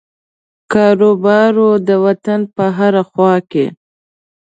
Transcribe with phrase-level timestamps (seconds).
[0.73, 3.65] کاروبار وو د وطن په هره خوا کې.